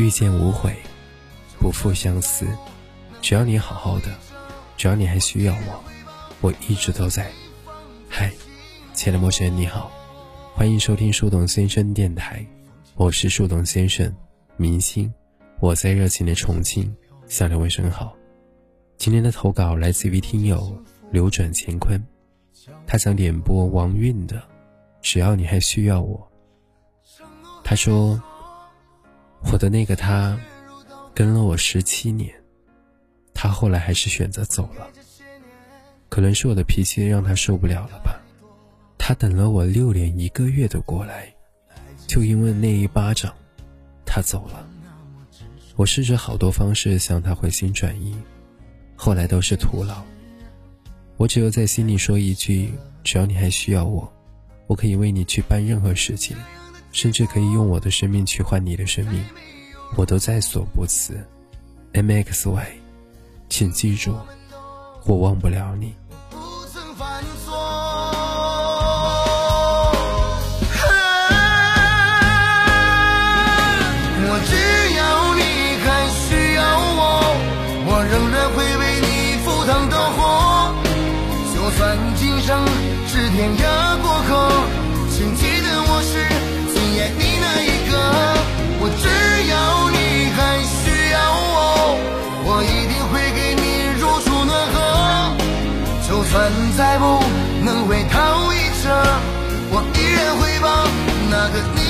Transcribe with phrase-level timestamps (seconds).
[0.00, 0.74] 遇见无悔，
[1.58, 2.46] 不负相思。
[3.20, 4.06] 只要你好好的，
[4.74, 5.84] 只要你还需要我，
[6.40, 7.30] 我一直都在。
[8.08, 8.32] 嗨，
[8.94, 9.92] 亲爱的陌生人，你好，
[10.54, 12.42] 欢迎收听树洞先生电台，
[12.94, 14.10] 我是树洞先生，
[14.56, 15.12] 明星，
[15.60, 16.96] 我在热情的重庆
[17.28, 18.16] 向两位问好。
[18.96, 22.00] 今天的投稿来自于听友流转乾坤，
[22.86, 24.36] 他想点播王韵的
[25.02, 26.26] 《只要你还需要我》。
[27.62, 28.18] 他说
[29.52, 30.38] ：“我的那个他，
[31.14, 32.32] 跟了我十七年，
[33.34, 34.88] 他后来还是选择走了。
[36.08, 38.20] 可能是我的脾气让他受不了了吧。
[38.98, 41.32] 他等了我六年一个月的过来，
[42.06, 43.34] 就因为那一巴掌，
[44.04, 44.68] 他走了。
[45.76, 48.14] 我试着好多方式向他回心转意，
[48.94, 50.02] 后来都是徒劳。
[51.16, 54.12] 我只有在心里说一句：只要你还需要我，
[54.66, 56.36] 我可以为你去办任何事情。”
[56.92, 59.24] 甚至可以用我的生命去换你的生命，
[59.96, 61.18] 我都在所不辞。
[61.92, 62.66] M X Y，
[63.48, 64.14] 请记住，
[65.04, 65.94] 我忘不了你。
[74.22, 74.54] 我只
[74.94, 75.42] 要你
[75.82, 76.62] 还需要
[76.96, 77.00] 我，
[77.86, 79.06] 我仍然会为你
[79.44, 80.74] 赴汤蹈火，
[81.52, 82.64] 就算今生
[83.08, 84.30] 是天涯过客，
[85.10, 85.49] 请记
[96.30, 97.18] 就算再不
[97.60, 98.88] 能回头一折，
[99.72, 100.86] 我依然会把
[101.28, 101.89] 那个你。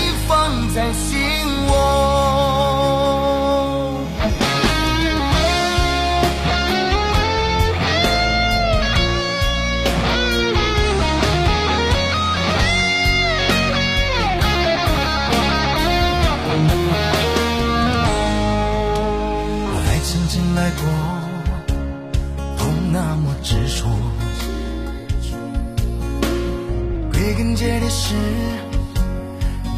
[27.42, 28.14] 根结的是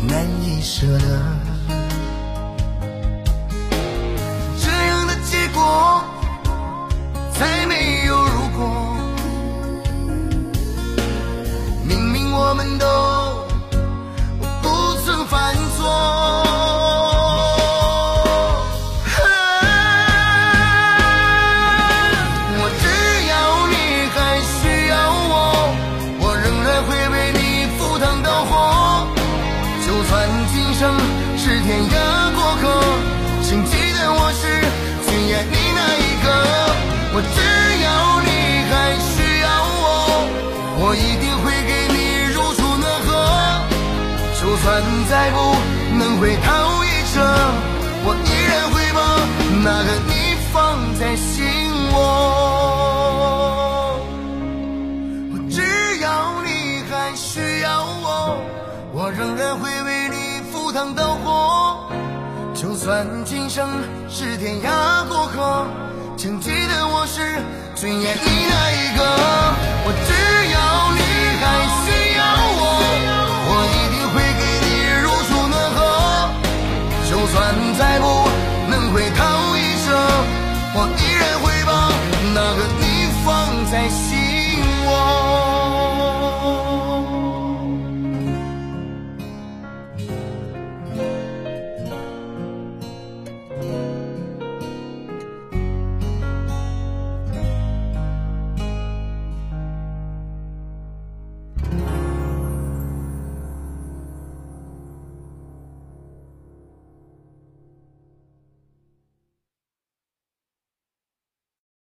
[0.08, 1.51] 难以舍得。
[31.88, 32.62] 的过客
[33.42, 34.42] 请记得我是
[35.06, 36.26] 最爱你那一个。
[37.14, 37.38] 我只
[37.84, 37.88] 要
[38.24, 38.30] 你
[38.70, 39.46] 还需要
[39.82, 39.84] 我
[40.80, 41.96] 我一定会给你
[42.32, 43.08] 如初暖和
[44.40, 44.64] 就算
[45.10, 45.36] 再不
[45.98, 46.48] 能回头
[46.84, 47.20] 一折
[48.04, 48.98] 我依然会把
[49.62, 50.12] 那个你
[50.52, 50.58] 放
[50.98, 51.44] 在心
[51.92, 51.96] 窝。
[55.32, 55.60] 我只
[56.00, 58.42] 要你还需要我
[58.92, 60.01] 我仍然会为
[60.72, 61.86] 赴汤蹈火。
[62.54, 63.68] 就算今生
[64.08, 65.66] 是天涯过客，
[66.16, 67.20] 请记得我是
[67.74, 69.31] 最爱你那一个。